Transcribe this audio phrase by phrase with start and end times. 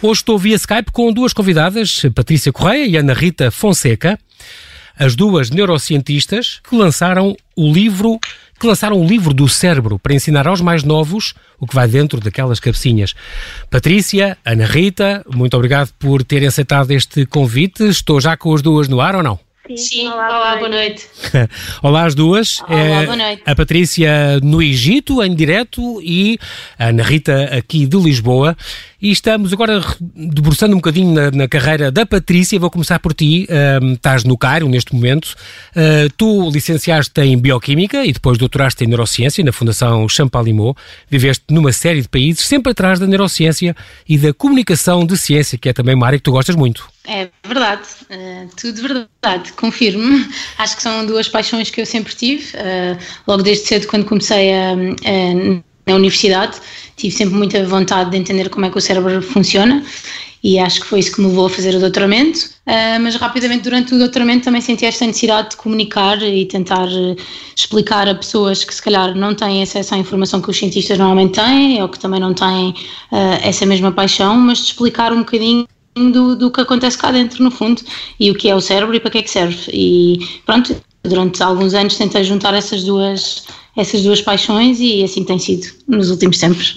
[0.00, 4.16] Hoje estou via Skype com duas convidadas, Patrícia Correia e Ana Rita Fonseca,
[4.96, 8.20] as duas neurocientistas que lançaram o livro
[8.60, 12.20] que lançaram o livro do cérebro para ensinar aos mais novos o que vai dentro
[12.20, 13.12] daquelas cabecinhas.
[13.70, 17.82] Patrícia, Ana Rita, muito obrigado por terem aceitado este convite.
[17.84, 19.47] Estou já com as duas no ar ou não?
[19.76, 21.06] Sim, olá, olá boa noite.
[21.82, 22.60] olá às duas.
[22.62, 23.42] Olá, é, boa noite.
[23.44, 26.38] A Patrícia no Egito, em direto, e
[26.78, 28.56] a Ana Rita aqui de Lisboa.
[29.00, 32.58] E estamos agora debruçando um bocadinho na, na carreira da Patrícia.
[32.58, 33.46] Vou começar por ti.
[33.48, 35.36] Uh, estás no Cairo neste momento.
[35.76, 40.74] Uh, tu licenciaste em Bioquímica e depois doutoraste em Neurociência na Fundação Champalimau.
[41.10, 43.76] Viveste numa série de países, sempre atrás da neurociência
[44.08, 46.88] e da comunicação de ciência, que é também uma área que tu gostas muito.
[47.10, 50.28] É verdade, uh, tudo verdade, confirmo.
[50.58, 52.54] Acho que são duas paixões que eu sempre tive.
[52.54, 56.58] Uh, logo desde cedo, quando comecei a, a, na universidade,
[56.96, 59.82] tive sempre muita vontade de entender como é que o cérebro funciona
[60.44, 62.40] e acho que foi isso que me levou a fazer o doutoramento.
[62.66, 66.88] Uh, mas rapidamente, durante o doutoramento, também senti esta necessidade de comunicar e tentar
[67.56, 71.40] explicar a pessoas que se calhar não têm acesso à informação que os cientistas normalmente
[71.40, 72.74] têm ou que também não têm
[73.42, 77.50] essa mesma paixão, mas de explicar um bocadinho do, do que acontece cá dentro, no
[77.50, 77.82] fundo,
[78.18, 79.70] e o que é o cérebro e para que é que serve.
[79.72, 83.44] E pronto, durante alguns anos tentei juntar essas duas,
[83.76, 86.76] essas duas paixões e assim tem sido nos últimos tempos.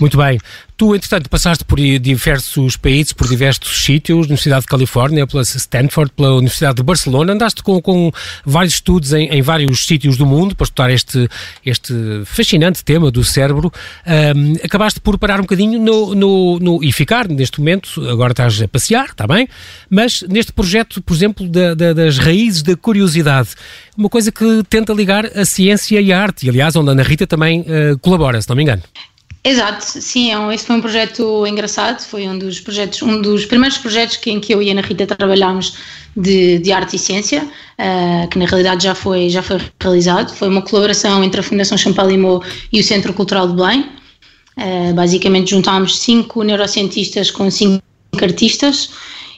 [0.00, 0.38] Muito bem.
[0.78, 6.36] Tu, entretanto, passaste por diversos países, por diversos sítios, Universidade de Califórnia, pela Stanford, pela
[6.36, 8.10] Universidade de Barcelona, andaste com, com
[8.46, 11.28] vários estudos em, em, vários sítios do mundo para estudar este,
[11.66, 11.92] este
[12.24, 13.70] fascinante tema do cérebro.
[14.06, 18.62] Um, acabaste por parar um bocadinho no, no, no, e ficar neste momento, agora estás
[18.62, 19.46] a passear, está bem,
[19.90, 23.50] mas neste projeto, por exemplo, da, da, das raízes da curiosidade,
[23.98, 27.02] uma coisa que tenta ligar a ciência e a arte, e aliás, onde a Ana
[27.02, 28.82] Rita também uh, colabora, se não me engano.
[29.42, 33.78] Exato, sim, é esse foi um projeto engraçado, foi um dos projetos, um dos primeiros
[33.78, 35.78] projetos que, em que eu e a Ana Rita trabalhámos
[36.14, 40.46] de, de arte e ciência, uh, que na realidade já foi, já foi realizado, foi
[40.46, 43.86] uma colaboração entre a Fundação Champalimau e o Centro Cultural de Belém,
[44.58, 47.82] uh, basicamente juntámos cinco neurocientistas com cinco
[48.20, 48.90] artistas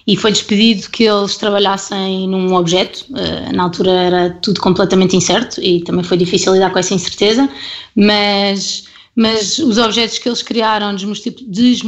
[0.04, 5.62] e foi despedido que eles trabalhassem num objeto, uh, na altura era tudo completamente incerto
[5.62, 7.48] e também foi difícil lidar com essa incerteza,
[7.94, 10.96] mas mas os objetos que eles criaram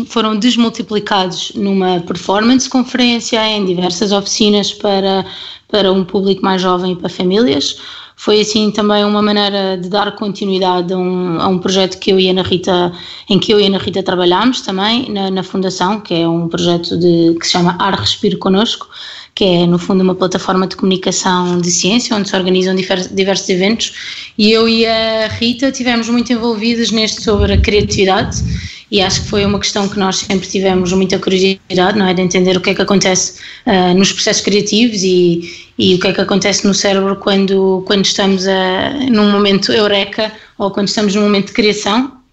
[0.07, 5.25] foram desmultiplicados numa performance conferência, em diversas oficinas para,
[5.69, 7.81] para um público mais jovem e para famílias.
[8.17, 12.21] Foi assim também uma maneira de dar continuidade a um, a um projeto que eu
[12.21, 12.93] e a Ana Rita,
[13.29, 16.49] em que eu e a Ana Rita trabalhámos também na, na Fundação, que é um
[16.49, 18.89] projeto de, que se chama Ar Respiro Conosco,
[19.35, 23.93] que é no fundo uma plataforma de comunicação de ciência, onde se organizam diversos eventos,
[24.39, 28.43] e eu e a Rita tivemos muito envolvidos neste sobre a criatividade,
[28.91, 32.23] e acho que foi uma questão que nós sempre tivemos muita curiosidade, não é, de
[32.23, 36.13] entender o que é que acontece uh, nos processos criativos e, e o que é
[36.13, 41.23] que acontece no cérebro quando, quando estamos a, num momento eureka ou quando estamos num
[41.23, 42.24] momento de criação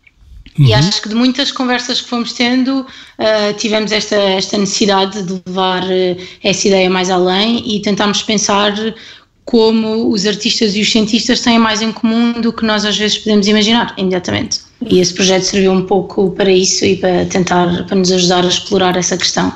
[0.60, 0.66] Uhum.
[0.66, 5.42] E acho que de muitas conversas que fomos tendo, uh, tivemos esta, esta necessidade de
[5.46, 8.74] levar uh, essa ideia mais além e tentámos pensar
[9.46, 13.18] como os artistas e os cientistas têm mais em comum do que nós às vezes
[13.18, 14.60] podemos imaginar imediatamente.
[14.90, 18.48] E esse projeto serviu um pouco para isso e para tentar, para nos ajudar a
[18.48, 19.52] explorar essa questão.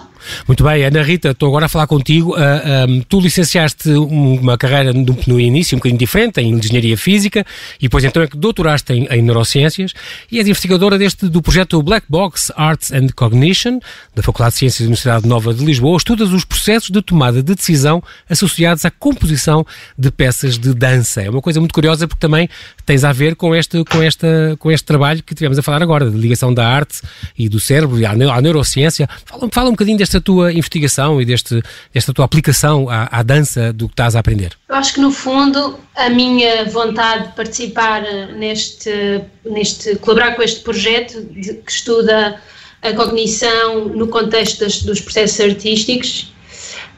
[0.48, 2.34] Muito bem, Ana Rita, estou agora a falar contigo.
[2.34, 6.98] Uh, ah, um, tu licenciaste uma carreira no, no, início um bocadinho diferente, em engenharia
[6.98, 7.46] física,
[7.80, 9.94] e depois então é que doutoraste em, em neurociências
[10.32, 13.80] e és investigadora deste, do projeto Black Box Arts and Cognition,
[14.16, 15.98] da Faculdade de Ciências da Universidade Nova de Lisboa.
[15.98, 19.66] Estudas os processos de tomada de decisão associados à composição
[19.98, 21.22] de peças de dança.
[21.22, 22.50] É uma coisa muito curiosa porque também
[22.86, 26.10] tens a ver com este, com esta, com este trabalho que tivemos a falar agora,
[26.10, 27.02] de ligação da arte
[27.38, 29.08] e do cérebro e à, à neurociência.
[29.26, 31.62] Fala, fala um bocadinho deste desta tua investigação e deste,
[31.94, 34.54] desta tua aplicação à, à dança do que estás a aprender?
[34.70, 38.04] Eu acho que, no fundo, a minha vontade de participar
[38.38, 42.40] neste, neste colaborar com este projeto de, que estuda
[42.82, 46.34] a cognição no contexto das, dos processos artísticos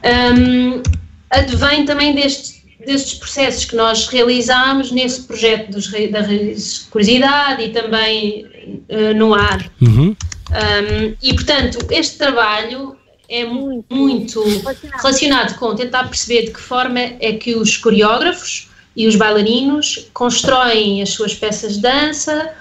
[0.03, 0.81] um,
[1.29, 6.23] advém também destes, destes processos que nós realizámos nesse projeto dos, da
[6.91, 8.45] curiosidade e também
[8.89, 9.69] uh, no ar.
[9.81, 10.15] Uhum.
[10.49, 12.95] Um, e portanto, este trabalho
[13.29, 15.01] é muito, muito relacionado.
[15.01, 21.01] relacionado com tentar perceber de que forma é que os coreógrafos e os bailarinos constroem
[21.01, 22.51] as suas peças de dança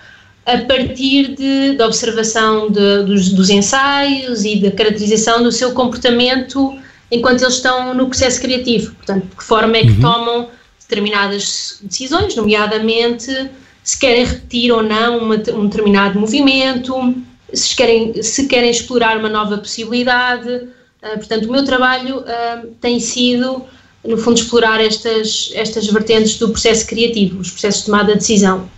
[0.45, 6.79] a partir de, da observação de, dos, dos, ensaios e da caracterização do seu comportamento
[7.11, 8.95] enquanto eles estão no processo criativo.
[8.95, 10.01] Portanto, de que forma é que uhum.
[10.01, 10.49] tomam
[10.81, 13.51] determinadas decisões, nomeadamente
[13.83, 17.15] se querem repetir ou não uma, um determinado movimento,
[17.53, 20.49] se querem, se querem explorar uma nova possibilidade.
[20.49, 23.65] Uh, portanto, o meu trabalho uh, tem sido,
[24.05, 28.69] no fundo, explorar estas, estas vertentes do processo criativo, os processos de tomada de decisão.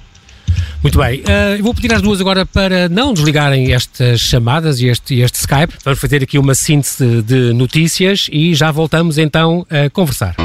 [0.82, 5.18] Muito bem, uh, vou pedir às duas agora para não desligarem estas chamadas e este,
[5.20, 5.74] este Skype.
[5.84, 10.36] Vamos fazer aqui uma síntese de notícias e já voltamos então a conversar.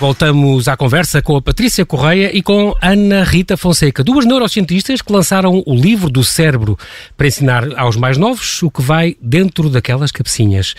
[0.00, 5.12] Voltamos à conversa com a Patrícia Correia e com Ana Rita Fonseca, duas neurocientistas que
[5.12, 6.78] lançaram o livro do cérebro
[7.18, 10.74] para ensinar aos mais novos o que vai dentro daquelas cabecinhas.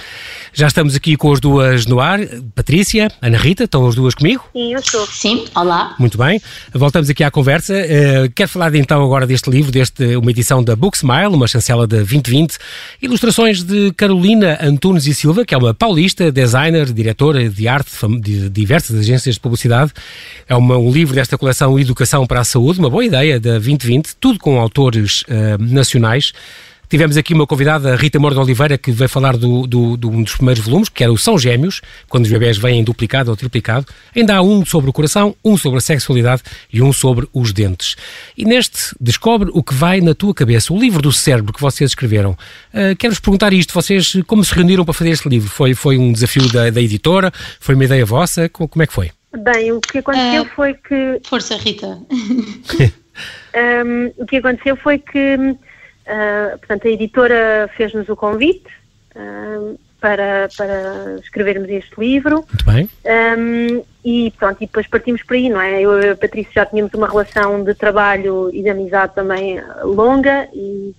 [0.52, 2.20] Já estamos aqui com as duas no ar.
[2.56, 4.44] Patrícia, Ana Rita, estão as duas comigo?
[4.54, 5.06] Sim, eu estou.
[5.06, 5.96] Sim, olá.
[6.00, 6.42] Muito bem.
[6.74, 7.76] Voltamos aqui à conversa.
[7.76, 11.86] Uh, quero falar então agora deste livro, deste uma edição da Book Smile, uma chancela
[11.86, 12.58] da 2020,
[13.00, 18.50] ilustrações de Carolina Antunes e Silva, que é uma paulista, designer, diretora de arte de
[18.50, 19.92] diversas agências de publicidade.
[20.48, 24.16] É uma, um livro desta coleção Educação para a Saúde, uma boa ideia da 2020,
[24.20, 26.34] tudo com autores uh, nacionais.
[26.92, 30.24] Tivemos aqui uma convidada, Rita Moura de Oliveira, que veio falar do, do, do, um
[30.24, 31.80] dos primeiros volumes, que era o São Gêmeos,
[32.10, 33.86] quando os bebés vêm duplicado ou triplicado.
[34.14, 36.42] Ainda há um sobre o coração, um sobre a sexualidade
[36.72, 37.96] e um sobre os dentes.
[38.38, 41.92] E neste, descobre o que vai na tua cabeça, o livro do cérebro que vocês
[41.92, 42.32] escreveram.
[42.74, 45.50] Uh, Quero-vos perguntar isto, vocês como se reuniram para fazer este livro?
[45.50, 47.32] Foi, foi um desafio da, da editora?
[47.62, 48.50] Foi uma ideia vossa?
[48.50, 49.12] Como, como é que foi?
[49.46, 51.22] Bem, o que aconteceu uh, foi que...
[51.24, 51.88] Força, Rita.
[53.56, 55.38] um, o que aconteceu foi que
[56.06, 58.68] Uh, portanto, a editora fez-nos o convite
[59.16, 62.46] uh, para, para escrevermos este livro.
[62.48, 62.90] Muito bem.
[63.06, 65.82] Um, e pronto, e depois partimos por aí, não é?
[65.82, 70.50] Eu e a Patrícia já tínhamos uma relação de trabalho e de amizade também longa
[70.54, 70.94] e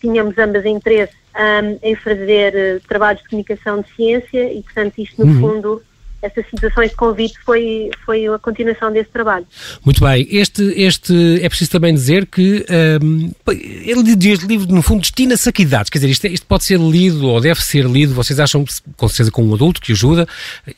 [0.00, 5.32] tínhamos ambas interesse um, em fazer trabalhos de comunicação de ciência e, portanto, isto no
[5.32, 5.40] uhum.
[5.40, 5.82] fundo
[6.22, 9.46] essas situações de convite foi, foi a continuação desse trabalho.
[9.84, 10.26] Muito bem.
[10.30, 12.64] Este, este é preciso também dizer que
[13.02, 15.90] um, ele diz livro, no fundo, destina-se a que idades?
[15.90, 18.64] Quer dizer, isto, isto, pode ser lido ou deve ser lido, vocês acham,
[18.96, 20.26] com certeza, com um adulto que ajuda,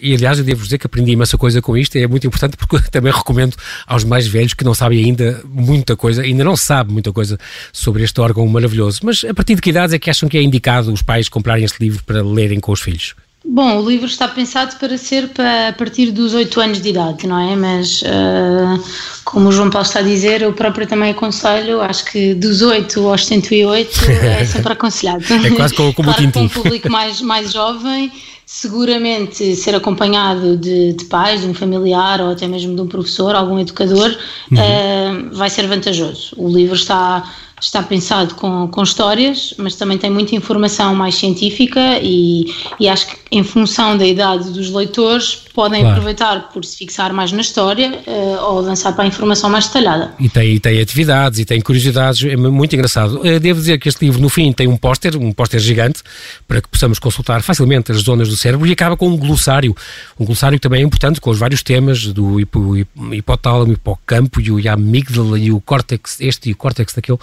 [0.00, 2.78] e aliás, eu devo dizer que aprendi imensa coisa com isto, é muito importante porque
[2.90, 3.56] também recomendo
[3.86, 7.38] aos mais velhos que não sabem ainda muita coisa, ainda não sabem muita coisa
[7.72, 9.00] sobre este órgão maravilhoso.
[9.02, 11.64] Mas a partir de que idades é que acham que é indicado os pais comprarem
[11.64, 13.14] este livro para lerem com os filhos?
[13.44, 17.26] Bom, o livro está pensado para ser para, a partir dos 8 anos de idade,
[17.26, 17.56] não é?
[17.56, 18.82] Mas, uh,
[19.24, 23.08] como o João Paulo está a dizer, eu próprio também aconselho, acho que dos 8
[23.08, 25.24] aos 108 é sempre aconselhado.
[25.24, 26.48] É quase como, como claro, o Tintin.
[26.48, 28.12] Para um público mais, mais jovem,
[28.44, 33.34] seguramente ser acompanhado de, de, pais, de um familiar ou até mesmo de um professor,
[33.34, 34.16] algum educador,
[34.50, 34.58] uhum.
[34.58, 36.34] uh, vai ser vantajoso.
[36.36, 37.24] O livro está
[37.62, 43.06] está pensado com, com histórias, mas também tem muita informação mais científica e, e acho
[43.06, 45.96] que em função da idade dos leitores podem claro.
[45.96, 50.12] aproveitar por se fixar mais na história uh, ou lançar para a informação mais detalhada.
[50.18, 53.20] E tem, e tem atividades e tem curiosidades, é muito engraçado.
[53.20, 56.02] Uh, devo dizer que este livro no fim tem um póster, um póster gigante,
[56.48, 59.76] para que possamos consultar facilmente as zonas do cérebro e acaba com um glossário,
[60.18, 62.76] um glossário também é importante com os vários temas do hipo,
[63.12, 67.18] hipotálamo, hipocampo e a amígdala e o córtex, este e o córtex daquele,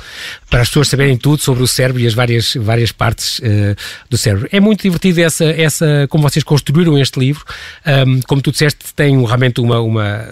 [0.50, 3.76] para as pessoas saberem tudo sobre o cérebro e as várias, várias partes uh,
[4.10, 4.48] do cérebro.
[4.52, 7.44] É muito divertido essa, essa, como vocês construíram este livro.
[7.86, 10.28] Um, como tu disseste, tem realmente uma, uma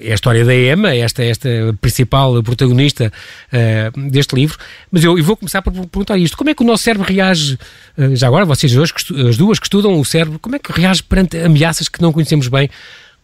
[0.00, 1.48] é a história da Emma, esta, esta
[1.80, 3.12] principal protagonista
[3.52, 4.58] uh, deste livro.
[4.90, 7.58] Mas eu, eu, vou começar por perguntar isto: como é que o nosso cérebro reage?
[7.96, 8.92] Uh, já agora, vocês dois,
[9.28, 12.70] as duas que estudam cérebro, como é que reage perante ameaças que não conhecemos bem?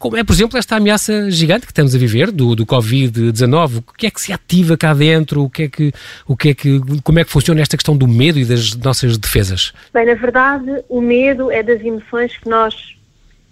[0.02, 3.84] como é, por exemplo, esta ameaça gigante que estamos a viver do, do Covid-19.
[3.86, 5.44] O que é que se ativa cá dentro?
[5.44, 5.92] O que é que,
[6.26, 9.16] o que é que, como é que funciona esta questão do medo e das nossas
[9.16, 9.72] defesas?
[9.94, 12.96] Bem, na verdade, o medo é das emoções que nós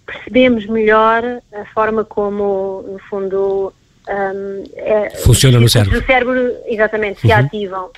[0.05, 1.23] percebemos melhor
[1.53, 3.73] a forma como, no fundo,
[4.09, 6.01] um, é, funciona no cérebro.
[6.01, 7.35] O cérebro, exatamente, se uhum.
[7.35, 7.91] ativam.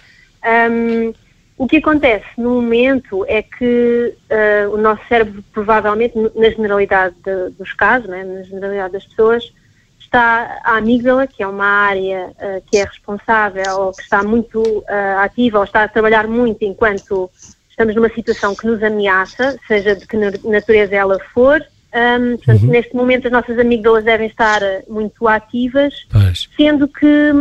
[0.71, 1.15] Um,
[1.63, 7.51] o que acontece no momento é que uh, o nosso cérebro, provavelmente, na generalidade de,
[7.51, 9.53] dos casos, né, na generalidade das pessoas,
[10.01, 14.61] está a amígdala, que é uma área uh, que é responsável ou que está muito
[14.61, 17.31] uh, ativa ou está a trabalhar muito enquanto
[17.71, 21.65] estamos numa situação que nos ameaça, seja de que natureza ela for.
[21.95, 22.71] Um, portanto, uhum.
[22.71, 26.49] neste momento as nossas amígdalas devem estar muito ativas, pois.
[26.57, 27.33] sendo que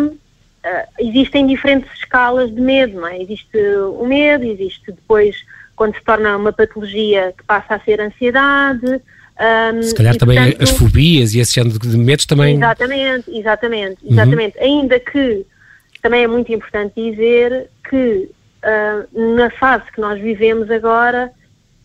[1.00, 3.22] existem diferentes escalas de medo, não é?
[3.22, 3.58] Existe
[3.98, 5.36] o medo, existe depois
[5.75, 9.01] quando se torna uma patologia que passa a ser ansiedade.
[9.74, 12.56] Um, se calhar também portanto, as fobias e esse género de medos também.
[12.56, 14.12] Exatamente, exatamente, uhum.
[14.12, 14.58] exatamente.
[14.58, 14.63] Uhum.
[14.63, 15.46] Ainda que
[16.01, 18.30] também é muito importante dizer que
[18.63, 21.32] uh, na fase que nós vivemos agora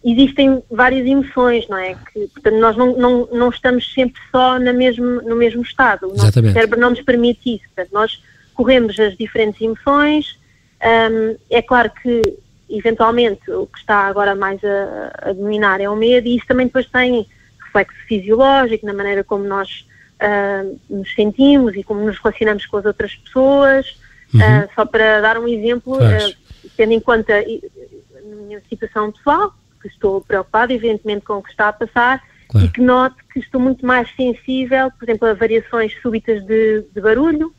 [0.04, 1.96] existem várias emoções, não é?
[2.12, 6.04] Que, portanto, nós não, não, não estamos sempre só na mesmo, no mesmo estado.
[6.04, 6.52] O nosso Exatamente.
[6.52, 7.64] cérebro não nos permite isso.
[7.74, 8.22] Portanto, nós
[8.56, 10.38] corremos as diferentes emoções.
[10.82, 15.94] Um, é claro que, eventualmente, o que está agora mais a, a, dominar é o
[15.94, 17.26] medo, e isso também depois tem
[17.64, 19.86] reflexo fisiológico na maneira como nós
[20.20, 23.98] uh, nos sentimos e como nos relacionamos com as outras pessoas.
[24.32, 24.40] Uhum.
[24.40, 26.36] Uh, só para dar um exemplo, uh,
[26.76, 31.68] tendo em conta a minha situação pessoal, que estou preocupada, evidentemente, com o que está
[31.68, 32.66] a passar, claro.
[32.66, 37.00] e que noto que estou muito mais sensível, por exemplo, a variações súbitas de, de
[37.00, 37.54] barulho,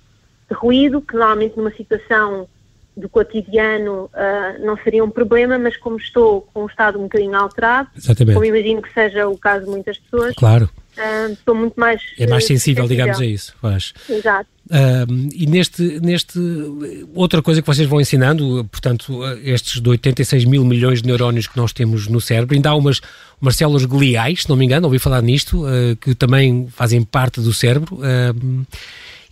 [0.49, 2.47] de ruído, que normalmente numa situação
[2.97, 7.35] do cotidiano uh, não seria um problema, mas como estou com um estado um bocadinho
[7.35, 8.33] alterado, Exatamente.
[8.33, 10.69] como imagino que seja o caso de muitas pessoas, claro.
[10.97, 12.01] Uh, estou muito mais.
[12.17, 12.87] É mais sensível, sensível.
[12.87, 13.53] digamos, a isso.
[13.61, 13.93] Faz.
[14.09, 14.49] Exato.
[14.65, 16.39] Uh, e neste, neste.
[17.13, 21.55] Outra coisa que vocês vão ensinando, portanto, estes de 86 mil milhões de neurónios que
[21.55, 22.99] nós temos no cérebro, ainda há umas,
[23.39, 25.63] umas células gliais, se não me engano, ouvi falar nisto,
[26.01, 27.99] que também fazem parte do cérebro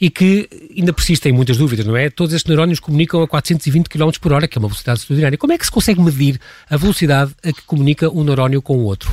[0.06, 0.48] e que
[0.78, 2.12] ainda persistem muitas dúvidas, não é?
[2.12, 5.36] Todos estes neurónios comunicam a 420 km por hora, que é uma velocidade extraordinária.
[5.36, 8.84] Como é que se consegue medir a velocidade a que comunica um neurónio com o
[8.84, 9.10] outro?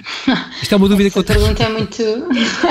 [0.62, 1.40] Isto é uma dúvida Essa que eu tenho.
[1.40, 2.02] pergunta é muito.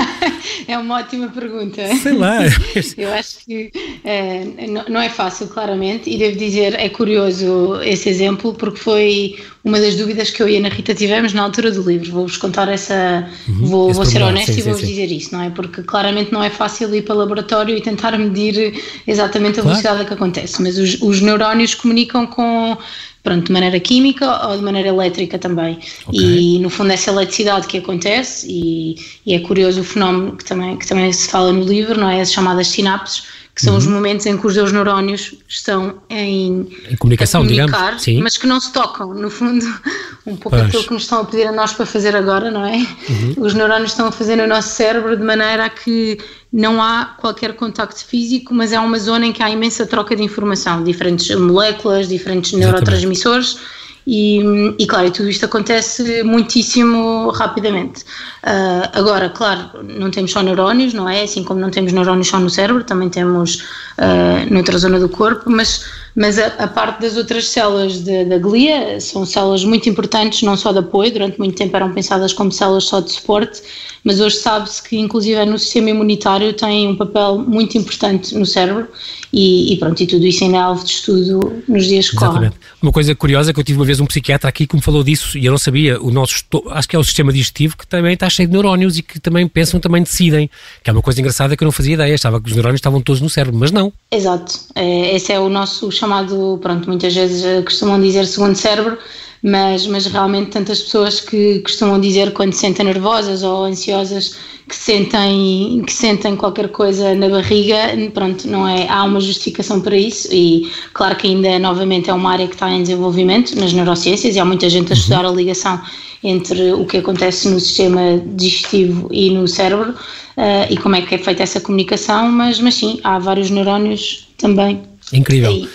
[0.66, 1.96] é uma ótima pergunta.
[1.96, 2.38] Sei lá.
[2.96, 3.70] eu acho que
[4.04, 4.44] é,
[4.88, 9.96] não é fácil, claramente, e devo dizer, é curioso esse exemplo, porque foi uma das
[9.96, 12.10] dúvidas que eu e a Ana Rita tivemos na altura do livro.
[12.10, 13.28] Vou-vos contar essa.
[13.48, 15.50] Uhum, vou, vou ser honesto e vou-vos dizer isso, não é?
[15.50, 18.74] Porque claramente não é fácil ir para o laboratório e tentar medir
[19.06, 19.68] exatamente a claro.
[19.68, 22.76] velocidade que acontece, mas os, os neurónios comunicam com
[23.22, 25.78] pronto, de maneira química ou de maneira elétrica também.
[26.06, 26.56] Okay.
[26.56, 28.96] E no fundo essa eletricidade que acontece, e,
[29.26, 32.20] e, é curioso o fenómeno que também, que também se fala no livro, não é?
[32.20, 33.24] As chamadas sinapses,
[33.60, 33.78] que são uhum.
[33.78, 38.22] os momentos em que os dois neurónios estão em, em comunicação, digamos, Sim.
[38.22, 39.12] mas que não se tocam.
[39.12, 39.62] No fundo,
[40.26, 40.62] um pouco pois.
[40.62, 42.76] aquilo que nos estão a pedir a nós para fazer agora, não é?
[42.76, 43.34] Uhum.
[43.36, 46.18] Os neurónios estão a fazer no nosso cérebro de maneira a que
[46.50, 50.22] não há qualquer contacto físico, mas é uma zona em que há imensa troca de
[50.22, 53.60] informação, diferentes moléculas, diferentes Exatamente.
[54.06, 54.40] E,
[54.78, 58.02] e, claro, tudo isto acontece muitíssimo rapidamente.
[58.42, 61.22] Uh, agora, claro, não temos só neurónios, não é?
[61.22, 63.56] Assim como não temos neurónios só no cérebro, também temos
[63.98, 69.00] uh, noutra zona do corpo, mas, mas a, a parte das outras células da glia
[69.00, 72.84] são células muito importantes, não só de apoio, durante muito tempo eram pensadas como células
[72.84, 73.62] só de suporte,
[74.02, 78.88] mas hoje sabe-se que, inclusive, no sistema imunitário tem um papel muito importante no cérebro
[79.32, 82.50] e, e pronto, e tudo isso ainda é alvo de estudo nos dias que correm.
[82.82, 85.38] Uma coisa curiosa que eu tive uma vez um psiquiatra aqui que me falou disso
[85.38, 88.28] e eu não sabia, o nosso, acho que é o sistema digestivo que também está
[88.28, 90.50] cheio de neurónios e que também pensam, também decidem,
[90.82, 93.00] que é uma coisa engraçada que eu não fazia ideia, estava que os neurónios estavam
[93.00, 93.92] todos no cérebro, mas não.
[94.10, 98.98] Exato, é, esse é o nosso chamado, pronto, muitas vezes eh, costumam dizer segundo cérebro,
[99.42, 104.36] mas, mas realmente tantas pessoas que costumam dizer quando se sentem nervosas ou ansiosas
[104.68, 107.76] que sentem, que sentem qualquer coisa na barriga,
[108.14, 112.30] pronto, não é, há uma justificação para isso e claro que ainda novamente é uma
[112.30, 115.00] área que está em desenvolvimento nas neurociências e há muita gente a uhum.
[115.00, 115.80] estudar a ligação
[116.22, 121.14] entre o que acontece no sistema digestivo e no cérebro uh, e como é que
[121.14, 124.82] é feita essa comunicação, mas, mas sim, há vários neurónios também.
[125.12, 125.68] Incrível.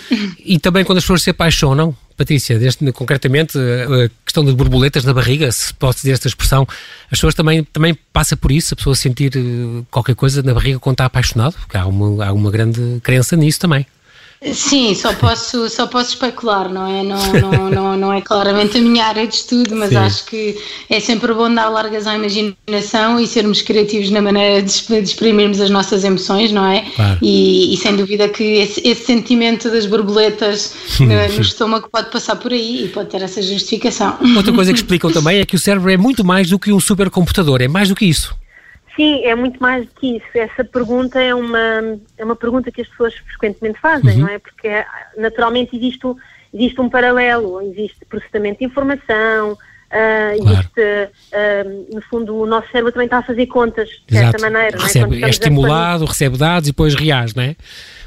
[0.44, 5.12] E também quando as pessoas se apaixonam, Patrícia, deste, concretamente a questão das borboletas na
[5.12, 6.66] barriga, se posso dizer esta expressão,
[7.04, 10.78] as pessoas também, também passa por isso, a pessoa sentir eh, qualquer coisa na barriga
[10.78, 13.86] quando está apaixonado, porque há uma, há uma grande crença nisso também.
[14.52, 17.02] Sim, só posso, só posso especular, não é?
[17.02, 19.96] Não, não, não, não é claramente a minha área de estudo, mas Sim.
[19.96, 20.56] acho que
[20.88, 24.70] é sempre bom dar largas à imaginação e sermos criativos na maneira de,
[25.02, 26.84] exprimirmos as nossas emoções, não é?
[26.94, 27.18] Claro.
[27.22, 32.36] E, e, sem dúvida que esse, esse sentimento das borboletas no, no estômago pode passar
[32.36, 34.16] por aí e pode ter essa justificação.
[34.36, 36.80] Outra coisa que explicam também é que o cérebro é muito mais do que um
[36.80, 38.34] supercomputador, é mais do que isso.
[38.96, 40.26] Sim, é muito mais do que isso.
[40.34, 44.20] Essa pergunta é uma, é uma pergunta que as pessoas frequentemente fazem, uhum.
[44.22, 44.38] não é?
[44.38, 44.68] Porque
[45.18, 46.06] naturalmente existe,
[46.52, 49.58] existe um paralelo, existe processamento de informação, uh,
[50.42, 50.58] claro.
[50.58, 54.78] existe, uh, no fundo, o nosso cérebro também está a fazer contas de certa maneira.
[54.78, 55.26] Recebe, é?
[55.26, 57.54] é estimulado, recebe dados e depois reage, não é?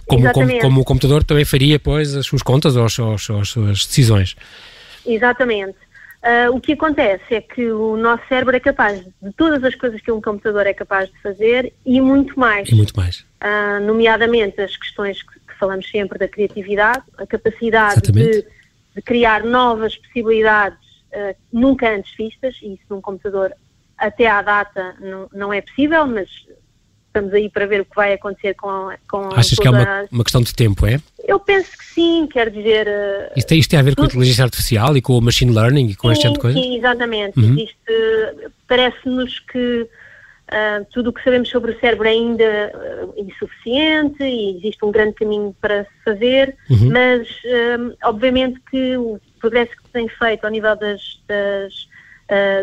[0.07, 3.49] Como, como, como, o computador também faria, depois, as suas contas ou as, as, as
[3.49, 4.35] suas decisões.
[5.05, 5.77] Exatamente.
[6.21, 10.01] Uh, o que acontece é que o nosso cérebro é capaz de todas as coisas
[10.01, 12.67] que um computador é capaz de fazer e muito mais.
[12.69, 13.21] E muito mais.
[13.41, 18.45] Uh, nomeadamente as questões que, que, falamos sempre da criatividade, a capacidade de,
[18.95, 20.77] de, criar novas possibilidades
[21.13, 23.53] uh, nunca antes vistas, e isso num computador
[23.97, 26.29] até à data não, não é possível, mas
[27.09, 30.23] estamos aí para ver o que vai acontecer com, com Achas que é uma, uma
[30.23, 30.99] questão de tempo, é?
[31.27, 32.87] Eu penso que sim, quer dizer...
[32.87, 35.53] Uh, isto, tem, isto tem a ver com a inteligência artificial e com o machine
[35.53, 36.61] learning e com sim, este tipo de coisas?
[36.61, 37.39] Sim, exatamente.
[37.39, 37.57] Uhum.
[38.67, 44.57] Parece-nos que uh, tudo o que sabemos sobre o cérebro é ainda uh, insuficiente e
[44.57, 46.91] existe um grande caminho para se fazer, uhum.
[46.91, 47.27] mas
[48.03, 51.89] obviamente que o progresso que se tem feito ao nível das, das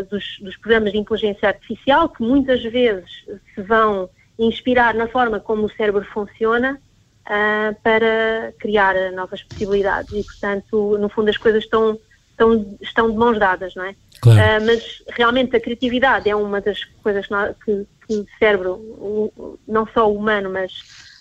[0.09, 5.65] dos, dos programas de inteligência artificial, que muitas vezes se vão inspirar na forma como
[5.65, 6.79] o cérebro funciona
[7.25, 11.97] uh, para criar novas possibilidades e, portanto, no fundo as coisas estão,
[12.31, 13.95] estão, estão de mãos dadas, não é?
[14.21, 14.39] Claro.
[14.39, 19.31] Uh, mas realmente a criatividade é uma das coisas que, nós, que, que o cérebro,
[19.67, 20.71] não só o humano, mas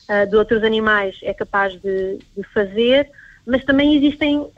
[0.08, 3.11] uh, de outros animais, é capaz de, de fazer,
[3.46, 4.50] mas também existem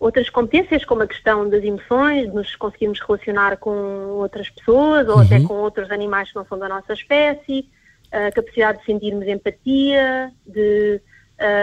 [0.00, 3.70] outras competências, como a questão das emoções, de nos conseguirmos relacionar com
[4.12, 5.20] outras pessoas ou uhum.
[5.20, 7.68] até com outros animais que não são da nossa espécie,
[8.10, 11.00] a capacidade de sentirmos empatia, de,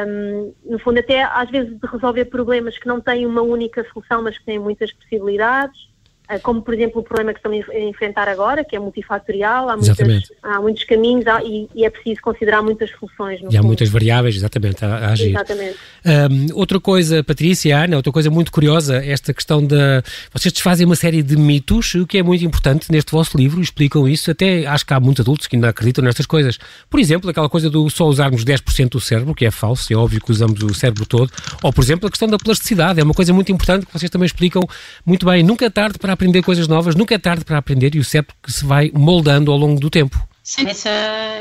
[0.08, 4.22] um, no fundo, até às vezes de resolver problemas que não têm uma única solução,
[4.22, 5.89] mas que têm muitas possibilidades.
[6.29, 9.77] Ah, como por exemplo o problema que estamos a enfrentar agora, que é multifatorial, há,
[9.77, 13.39] muitas, há muitos caminhos há, e, e, é preciso considerar muitas soluções.
[13.39, 13.57] e fundo.
[13.57, 15.29] há muitas variáveis, exatamente, a, a agir.
[15.29, 15.77] Exatamente.
[16.05, 20.03] Um, outra coisa, Patrícia, Ana, outra coisa muito curiosa, esta questão da...
[20.34, 24.05] Vocês desfazem uma série de mitos, o que é muito importante neste vosso livro, explicam
[24.05, 26.57] isso, até acho que há muitos adultos que ainda acreditam nestas coisas.
[26.89, 30.19] Por exemplo, aquela coisa do só usarmos 10% do cérebro, que é falso, é óbvio
[30.19, 31.31] que usamos o cérebro todo,
[31.63, 34.25] ou por exemplo a questão da plasticidade, é uma coisa muito importante que vocês também
[34.25, 34.62] explicam
[35.05, 35.41] muito bem.
[35.41, 38.36] Nunca é tarde para aprender coisas novas, nunca é tarde para aprender e o cérebro
[38.41, 40.19] que se vai moldando ao longo do tempo.
[40.43, 40.89] Sim, essa,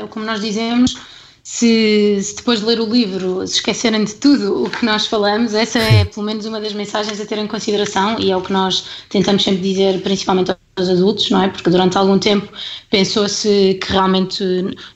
[0.09, 0.97] como nós dizemos,
[1.49, 5.53] se, se, depois de ler o livro se esquecerem de tudo o que nós falamos,
[5.53, 8.51] essa é pelo menos uma das mensagens a ter em consideração e é o que
[8.51, 11.47] nós tentamos sempre dizer, principalmente aos adultos, não é?
[11.47, 12.51] Porque durante algum tempo
[12.89, 14.43] pensou-se que realmente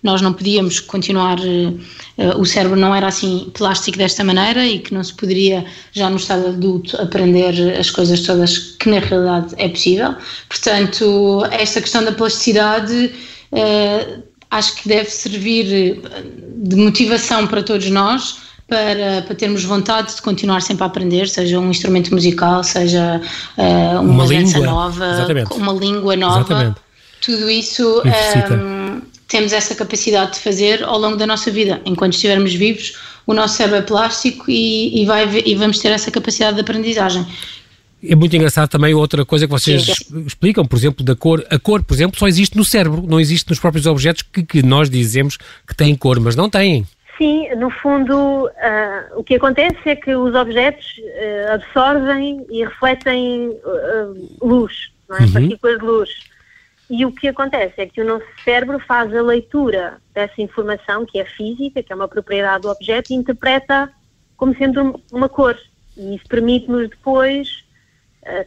[0.03, 4.93] nós não podíamos continuar, uh, o cérebro não era assim plástico desta maneira e que
[4.93, 9.69] não se poderia, já no estado adulto, aprender as coisas todas que na realidade é
[9.69, 10.15] possível.
[10.49, 13.13] Portanto, esta questão da plasticidade.
[13.53, 20.15] Uh, acho que deve servir eh, de motivação para todos nós para, para termos vontade
[20.15, 23.19] de continuar sempre a aprender, seja um instrumento musical, seja
[23.57, 25.53] uh, uma, uma dança nova, Exatamente.
[25.53, 26.77] uma língua nova, Exatamente.
[27.19, 31.81] tudo isso um, ehm, temos essa capacidade de fazer ao longo da nossa vida.
[31.85, 32.93] Enquanto estivermos vivos,
[33.27, 37.27] o nosso cérebro é plástico e, e, vai, e vamos ter essa capacidade de aprendizagem.
[38.03, 40.25] É muito engraçado também outra coisa que vocês Sim.
[40.25, 41.45] explicam, por exemplo, da cor.
[41.49, 44.63] A cor, por exemplo, só existe no cérebro, não existe nos próprios objetos que, que
[44.63, 45.37] nós dizemos
[45.67, 46.85] que têm cor, mas não têm.
[47.17, 53.49] Sim, no fundo, uh, o que acontece é que os objetos uh, absorvem e refletem
[53.49, 55.21] uh, luz, não é?
[55.21, 55.31] Uhum.
[55.33, 56.09] partículas de luz.
[56.89, 61.19] E o que acontece é que o nosso cérebro faz a leitura dessa informação, que
[61.19, 63.89] é física, que é uma propriedade do objeto, e interpreta
[64.35, 65.55] como sendo uma cor.
[65.95, 67.63] E isso permite-nos depois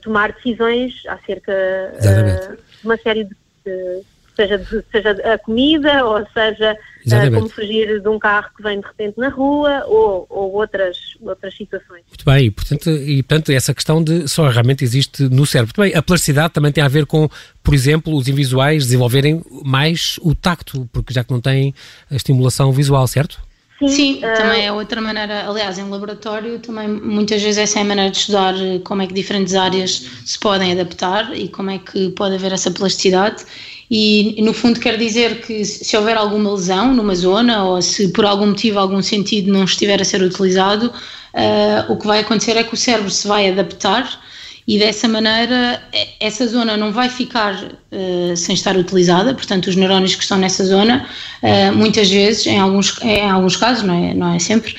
[0.03, 3.35] tomar decisões acerca uh, de uma série de,
[3.65, 4.03] de
[4.35, 8.81] seja, de, seja a comida, ou seja uh, como fugir de um carro que vem
[8.81, 12.03] de repente na rua, ou, ou outras, outras situações.
[12.09, 15.73] Muito bem, e portanto, e portanto essa questão de só realmente existe no cérebro.
[15.77, 17.29] Muito bem, a plasticidade também tem a ver com,
[17.63, 21.75] por exemplo, os invisuais desenvolverem mais o tacto, porque já que não têm
[22.11, 23.41] a estimulação visual, certo?
[23.89, 24.35] Sim, Sim uh...
[24.35, 28.19] também é outra maneira, aliás, em laboratório também muitas vezes essa é a maneira de
[28.19, 32.35] estudar eh, como é que diferentes áreas se podem adaptar e como é que pode
[32.35, 33.45] haver essa plasticidade.
[33.91, 38.25] E no fundo quer dizer que se houver alguma lesão numa zona ou se por
[38.25, 42.65] algum motivo, algum sentido não estiver a ser utilizado, uh, o que vai acontecer é
[42.65, 44.24] que o cérebro se vai adaptar
[44.67, 45.83] e dessa maneira
[46.19, 50.65] essa zona não vai ficar uh, sem estar utilizada, portanto os neurónios que estão nessa
[50.65, 51.07] zona,
[51.43, 54.77] uh, muitas vezes, em alguns, em alguns casos, não é, não é sempre,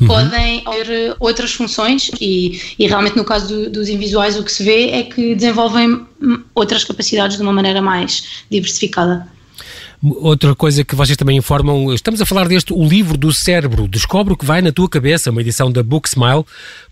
[0.00, 0.06] uhum.
[0.06, 4.62] podem ter outras funções e, e realmente no caso do, dos invisuais o que se
[4.62, 6.06] vê é que desenvolvem
[6.54, 9.26] outras capacidades de uma maneira mais diversificada.
[10.02, 14.32] Outra coisa que vocês também informam, estamos a falar deste O Livro do Cérebro, Descobre
[14.32, 16.44] o que vai na tua cabeça, uma edição da Book Smile,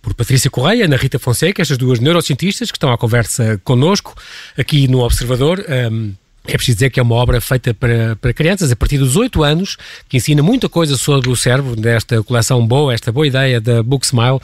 [0.03, 4.15] por Patrícia Correia, Ana Rita Fonseca, estas duas neurocientistas que estão à conversa connosco
[4.59, 5.65] aqui no Observador.
[5.69, 6.15] Um,
[6.47, 9.43] é preciso dizer que é uma obra feita para, para crianças a partir dos 8
[9.43, 9.77] anos,
[10.09, 14.07] que ensina muita coisa sobre o cérebro, desta coleção boa, esta boa ideia da Book
[14.07, 14.41] Smile.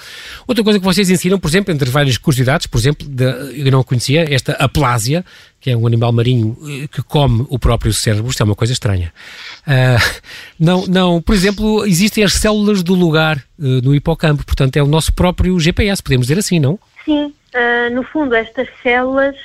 [0.46, 3.24] Outra coisa que vocês ensinam, por exemplo, entre várias curiosidades, por exemplo, de,
[3.64, 5.24] eu não conhecia, esta aplásia,
[5.60, 8.72] que é um animal marinho eh, que come o próprio cérebro, isto é uma coisa
[8.72, 9.12] estranha.
[9.60, 10.20] Uh,
[10.58, 14.88] não, não, por exemplo, existem as células do lugar uh, no hipocampo, portanto é o
[14.88, 16.78] nosso próprio GPS, podemos dizer assim, não?
[17.04, 19.36] Sim, uh, no fundo estas células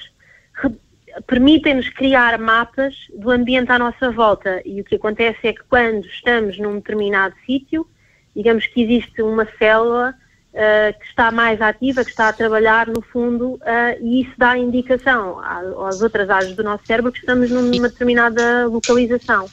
[1.26, 4.62] permitem-nos criar mapas do ambiente à nossa volta.
[4.66, 7.88] E o que acontece é que quando estamos num determinado sítio,
[8.36, 10.14] digamos que existe uma célula
[10.54, 13.62] uh, que está mais ativa, que está a trabalhar no fundo, uh,
[14.02, 19.48] e isso dá indicação às outras áreas do nosso cérebro que estamos numa determinada localização.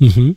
[0.00, 0.34] Uhum.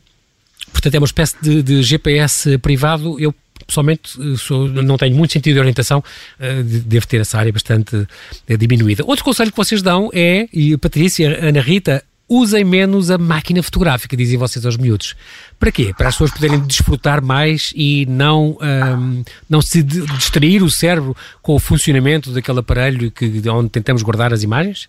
[0.71, 3.19] Portanto, é uma espécie de, de GPS privado.
[3.19, 3.33] Eu
[3.65, 8.57] pessoalmente sou, não tenho muito sentido de orientação, uh, devo ter essa área bastante uh,
[8.57, 9.03] diminuída.
[9.05, 14.15] Outro conselho que vocês dão é, e Patrícia, Ana Rita, usem menos a máquina fotográfica,
[14.15, 15.15] dizem vocês aos miúdos.
[15.59, 15.91] Para quê?
[15.97, 21.55] Para as pessoas poderem desfrutar mais e não, um, não se distrair o cérebro com
[21.55, 24.87] o funcionamento daquele aparelho que, onde tentamos guardar as imagens?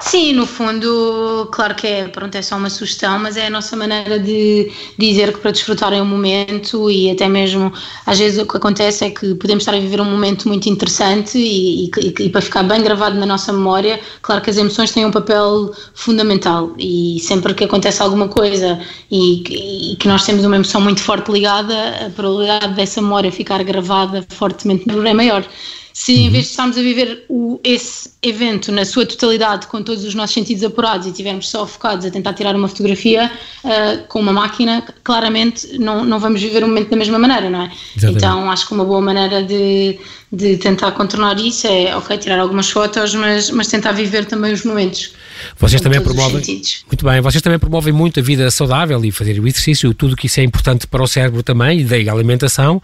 [0.00, 3.76] Sim, no fundo, claro que é, pronto, é só uma sugestão, mas é a nossa
[3.76, 7.72] maneira de dizer que para desfrutarem o momento e até mesmo,
[8.04, 11.38] às vezes o que acontece é que podemos estar a viver um momento muito interessante
[11.38, 15.06] e, e, e para ficar bem gravado na nossa memória, claro que as emoções têm
[15.06, 20.56] um papel fundamental e sempre que acontece alguma coisa e, e que nós temos uma
[20.56, 25.46] emoção muito forte ligada, a probabilidade dessa memória ficar gravada fortemente é maior.
[25.92, 30.04] Se em vez de estarmos a viver o, esse evento na sua totalidade, com todos
[30.04, 33.30] os nossos sentidos apurados e estivermos só focados a tentar tirar uma fotografia
[33.64, 37.62] uh, com uma máquina, claramente não, não vamos viver o momento da mesma maneira, não
[37.62, 37.72] é?
[37.96, 38.16] Exatamente.
[38.16, 39.98] Então acho que uma boa maneira de,
[40.32, 44.64] de tentar contornar isso é, ok, tirar algumas fotos, mas, mas tentar viver também os
[44.64, 45.12] momentos.
[45.56, 46.42] Vocês também promovem.
[46.86, 50.26] Muito bem, vocês também promovem muito a vida saudável e fazer o exercício, tudo que
[50.26, 52.82] isso é importante para o cérebro também, e da alimentação,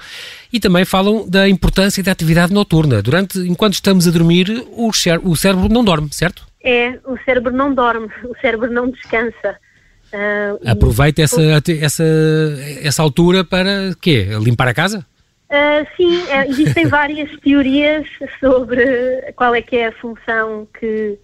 [0.52, 3.02] e também falam da importância da atividade noturna.
[3.02, 4.90] Durante, enquanto estamos a dormir, o,
[5.24, 6.46] o cérebro não dorme, certo?
[6.62, 9.56] É, o cérebro não dorme, o cérebro não descansa.
[10.12, 11.24] Uh, Aproveita e...
[11.24, 11.42] essa,
[11.80, 12.04] essa,
[12.82, 14.28] essa altura para quê?
[14.40, 15.04] Limpar a casa?
[15.50, 18.06] Uh, sim, é, existem várias teorias
[18.38, 21.18] sobre qual é que é a função que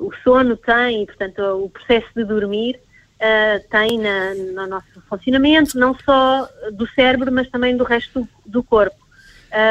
[0.00, 2.80] o sono tem, portanto, o processo de dormir
[3.20, 8.62] uh, tem na, no nosso funcionamento, não só do cérebro, mas também do resto do,
[8.62, 8.96] corpo.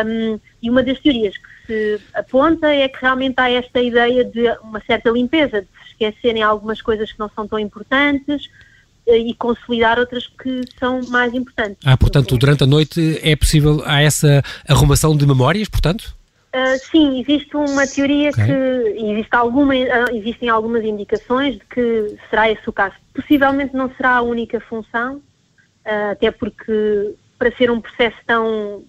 [0.06, 4.48] Um, e uma das teorias que se aponta é que realmente há esta ideia de
[4.62, 8.46] uma certa limpeza, de se esquecerem algumas coisas que não são tão importantes
[9.08, 11.80] uh, e consolidar outras que são mais importantes.
[11.86, 16.19] Ah, portanto, durante a noite é possível, há essa arrumação de memórias, portanto?
[16.52, 18.46] Uh, sim, existe uma teoria okay.
[18.46, 22.96] que existe alguma, uh, existem algumas indicações de que será esse o caso.
[23.14, 28.84] Possivelmente não será a única função, uh, até porque para ser um processo tão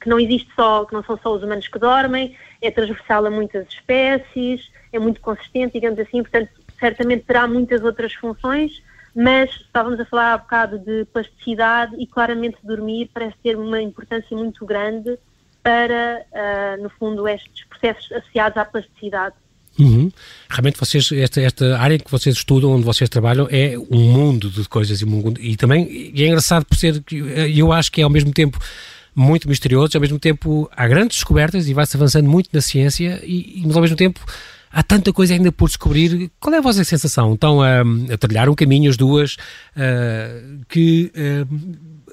[0.00, 3.30] que não existe só, que não são só os humanos que dormem, é transversal a
[3.30, 8.82] muitas espécies, é muito consistente, digamos assim, portanto, certamente terá muitas outras funções,
[9.14, 14.36] mas estávamos a falar há bocado de plasticidade e claramente dormir parece ter uma importância
[14.36, 15.18] muito grande
[15.64, 19.34] para, uh, no fundo, estes processos associados à plasticidade.
[19.78, 20.12] Uhum.
[20.48, 24.68] Realmente vocês, esta, esta área que vocês estudam, onde vocês trabalham, é um mundo de
[24.68, 25.06] coisas e,
[25.40, 27.02] e também e é engraçado por ser,
[27.52, 28.56] eu acho que é ao mesmo tempo
[29.16, 33.62] muito misterioso, ao mesmo tempo há grandes descobertas e vai-se avançando muito na ciência, e,
[33.66, 34.20] mas ao mesmo tempo
[34.70, 36.30] há tanta coisa ainda por descobrir.
[36.40, 37.34] Qual é a vossa sensação?
[37.34, 37.80] Estão a,
[38.12, 39.36] a trilhar um caminho, as duas,
[39.76, 41.48] uh, que uh,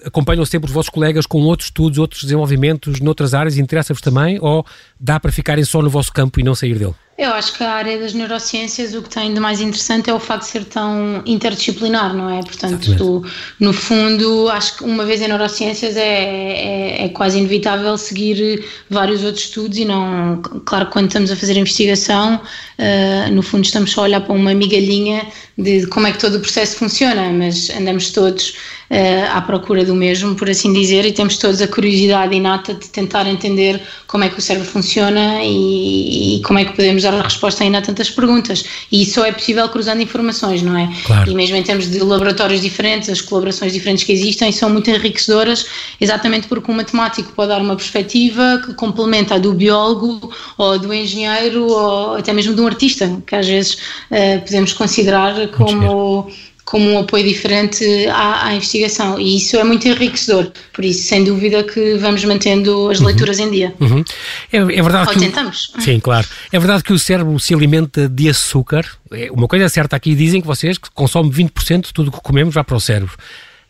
[0.06, 4.66] acompanham sempre os vossos colegas com outros estudos, outros desenvolvimentos noutras áreas, interessa-vos também, ou
[5.00, 6.96] dá para ficarem só no vosso campo e não sair dele?
[7.22, 10.20] Eu acho que a área das neurociências o que tem de mais interessante é o
[10.20, 12.42] facto de ser tão interdisciplinar, não é?
[12.42, 13.24] Portanto, tu,
[13.60, 19.24] no fundo, acho que uma vez em neurociências é, é, é, quase inevitável seguir vários
[19.24, 20.42] outros estudos e não.
[20.66, 22.42] Claro que quando estamos a fazer investigação,
[22.80, 26.38] uh, no fundo estamos só a olhar para uma migalhinha de como é que todo
[26.38, 28.56] o processo funciona, mas andamos todos
[28.90, 32.90] uh, à procura do mesmo, por assim dizer, e temos todos a curiosidade inata de
[32.90, 37.11] tentar entender como é que o cérebro funciona e, e como é que podemos dar
[37.20, 38.64] a resposta ainda a tantas perguntas.
[38.92, 40.90] E isso só é possível cruzando informações, não é?
[41.04, 41.30] Claro.
[41.30, 45.66] E mesmo em termos de laboratórios diferentes, as colaborações diferentes que existem são muito enriquecedoras,
[46.00, 50.94] exatamente porque um matemático pode dar uma perspectiva que complementa a do biólogo ou do
[50.94, 56.32] engenheiro ou até mesmo de um artista, que às vezes uh, podemos considerar como
[56.66, 61.24] como um apoio diferente à, à, investigação e isso é muito enriquecedor, por isso sem
[61.24, 63.08] dúvida que vamos mantendo as uhum.
[63.08, 63.74] leituras em dia.
[63.80, 64.04] Uhum.
[64.52, 65.74] É, é, verdade Ou que tentamos.
[65.76, 66.28] O, sim, claro.
[66.52, 70.16] É verdade que o cérebro se alimenta de açúcar, é, uma coisa é certa aqui,
[70.16, 73.16] dizem que vocês que consomem 20% de tudo o que comemos vai para o cérebro.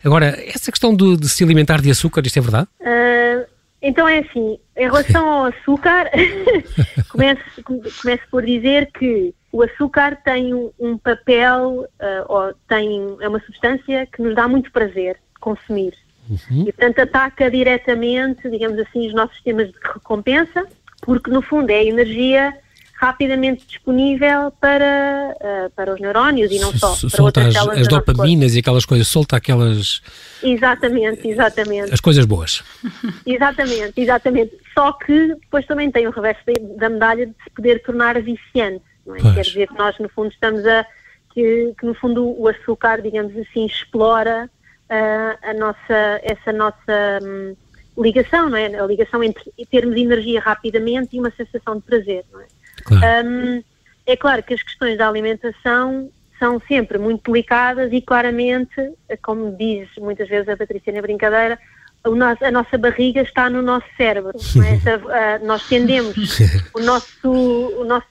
[0.04, 2.68] Agora, essa questão de, de se alimentar de açúcar, isto é verdade?
[2.80, 3.46] Uh,
[3.80, 6.10] então é assim, em relação ao açúcar,
[7.08, 7.42] começo,
[8.00, 13.40] começo por dizer que o açúcar tem um, um papel, uh, ou tem, é uma
[13.40, 15.94] substância que nos dá muito prazer consumir.
[16.28, 16.62] Uhum.
[16.62, 20.66] E, portanto, ataca diretamente, digamos assim, os nossos sistemas de recompensa,
[21.02, 22.56] porque, no fundo, é a energia
[22.94, 26.94] rapidamente disponível para, uh, para os neurónios e não só.
[26.94, 30.00] Para solta outras as, as dopaminas e aquelas coisas, solta aquelas.
[30.40, 31.92] Exatamente, exatamente.
[31.92, 32.62] as coisas boas.
[33.26, 34.52] Exatamente, exatamente.
[34.72, 36.42] Só que depois também tem o reverso
[36.78, 38.91] da medalha de se poder tornar viciante.
[39.06, 39.34] É?
[39.34, 40.86] Quer dizer que nós, no fundo, estamos a.
[41.32, 44.50] que, que, no fundo o açúcar, digamos assim, explora
[44.88, 47.56] ah, a nossa, essa nossa hum,
[47.98, 48.66] ligação, não é?
[48.78, 52.46] A ligação entre termos energia rapidamente e uma sensação de prazer, não é?
[52.84, 53.28] Claro.
[53.28, 53.62] Hum,
[54.06, 58.74] é claro que as questões da alimentação são sempre muito delicadas e claramente,
[59.22, 61.58] como diz muitas vezes a Patrícia na brincadeira,
[62.16, 64.32] nosso- a nossa barriga está no nosso cérebro.
[64.36, 65.14] é?
[65.14, 66.14] Ah, nós tendemos
[66.74, 68.06] o nosso, o nosso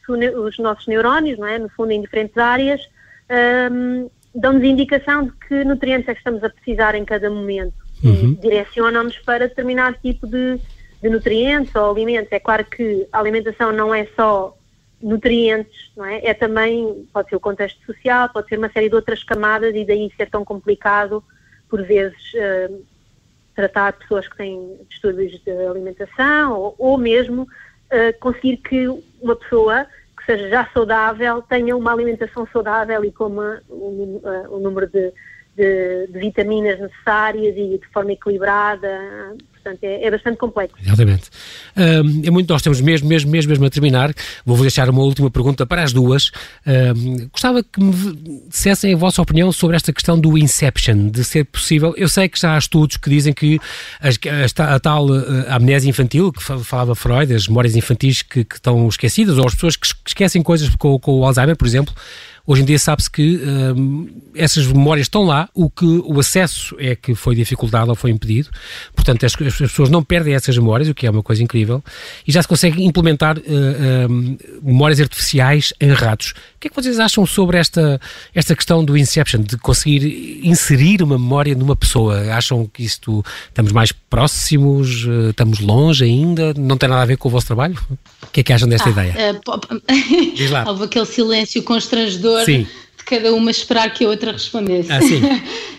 [0.45, 1.57] os nossos neurónios, não é?
[1.59, 2.81] no fundo, em diferentes áreas,
[3.71, 7.73] hum, dão-nos indicação de que nutrientes é que estamos a precisar em cada momento
[8.03, 8.33] Uhum.
[8.41, 10.59] direcionam-nos para determinado tipo de,
[11.03, 12.31] de nutrientes ou alimentos.
[12.31, 14.57] É claro que a alimentação não é só
[14.99, 16.19] nutrientes, não é?
[16.25, 19.85] É também, pode ser o contexto social, pode ser uma série de outras camadas e
[19.85, 21.23] daí ser tão complicado,
[21.69, 22.69] por vezes, eh,
[23.55, 27.47] tratar pessoas que têm distúrbios de alimentação ou, ou mesmo
[27.89, 28.87] eh, conseguir que
[29.21, 29.85] uma pessoa
[30.17, 35.11] que seja já saudável tenha uma alimentação saudável e coma o, eh, o número de,
[35.57, 38.87] de- de vitaminas necessárias e de forma equilibrada.
[39.63, 40.75] Portanto, é, é bastante complexo.
[40.83, 41.29] Exatamente.
[41.77, 44.11] Hum, é muito, nós temos mesmo, mesmo, mesmo, mesmo a terminar.
[44.43, 46.31] Vou-vos deixar uma última pergunta para as duas.
[46.65, 47.93] Hum, gostava que me
[48.49, 51.93] dissessem a vossa opinião sobre esta questão do Inception, de ser possível.
[51.95, 53.59] Eu sei que já há estudos que dizem que
[53.99, 54.17] as-
[54.59, 58.55] a, a tal eh, amnésia infantil, que fa- falava Freud, as memórias infantis que, que
[58.55, 61.67] estão esquecidas, ou as pessoas que es- que esquecem coisas com, com o Alzheimer, por
[61.67, 61.93] exemplo.
[62.51, 63.37] Hoje em dia sabe-se que
[63.77, 68.11] hum, essas memórias estão lá, o que o acesso é que foi dificultado ou foi
[68.11, 68.49] impedido.
[68.93, 71.81] Portanto, as, as pessoas não perdem essas memórias, o que é uma coisa incrível,
[72.27, 76.31] e já se consegue implementar eh, hum, memórias artificiais em ratos.
[76.57, 78.01] O que é que vocês acham sobre esta,
[78.35, 82.33] esta questão do Inception, de conseguir inserir uma memória numa pessoa?
[82.33, 87.15] Acham que isto estamos mais próximos, eh, estamos longe ainda, não tem nada a ver
[87.15, 87.79] com o vosso trabalho?
[88.23, 89.13] O que é que acham desta ideia?
[89.17, 89.59] Eh, po-
[90.35, 90.65] Diz lá.
[90.67, 92.67] Houve aquele silêncio constrangedor Sim.
[92.97, 94.91] de cada uma esperar que a outra respondesse.
[94.91, 95.21] Ah, sim.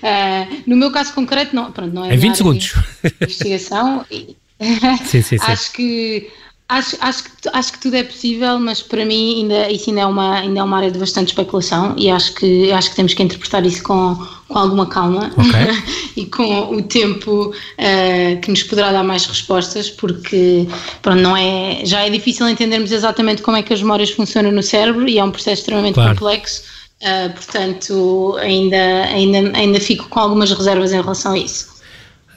[0.03, 2.73] Eh, no meu caso concreto, não, pronto, não é Em 20 minha área segundos.
[3.21, 4.05] investigação.
[4.11, 5.37] Sim, sim, sim.
[5.47, 6.31] Acho que
[6.79, 10.39] acho, acho, acho que tudo é possível, mas para mim ainda, isso ainda é, uma,
[10.41, 13.65] ainda é uma área de bastante especulação e acho que, acho que temos que interpretar
[13.65, 14.15] isso com,
[14.49, 15.53] com alguma calma Ok.
[16.17, 20.67] e com o tempo eh, que nos poderá dar mais respostas, porque
[21.01, 24.63] pronto, não é, já é difícil entendermos exatamente como é que as memórias funcionam no
[24.63, 26.11] cérebro e é um processo extremamente Claro.
[26.11, 26.63] complexo.
[27.01, 31.73] eh, portanto, ainda, ainda, ainda fico com algumas reservas em relação a isso.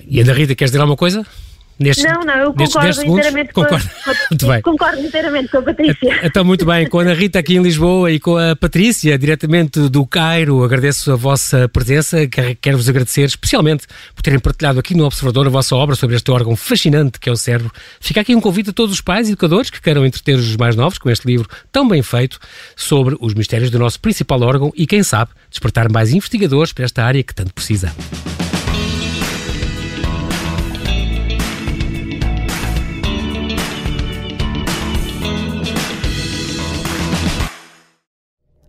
[0.07, 1.25] E Ana Rita, queres dizer alguma coisa?
[1.77, 3.19] Nestes, Não, não, eu concordo 10 segundos?
[3.19, 3.89] inteiramente com a, Concordo.
[4.05, 4.61] com a- Muito bem.
[4.61, 6.19] concordo inteiramente com a Patrícia.
[6.23, 9.79] Então, muito bem, com a Ana Rita aqui em Lisboa e com a Patrícia, diretamente
[9.89, 13.85] do Cairo, agradeço a vossa presença, quero- quero-vos agradecer especialmente
[14.15, 17.31] por terem partilhado aqui no Observador a vossa obra sobre este órgão fascinante que é
[17.31, 17.71] o cérebro.
[17.99, 20.75] Fica aqui um convite a todos os pais e educadores que queiram entreter os mais
[20.77, 22.39] novos com este livro tão bem feito
[22.75, 27.03] sobre os mistérios do nosso principal órgão e, quem sabe, despertar mais investigadores para esta
[27.03, 27.93] área que tanto precisa.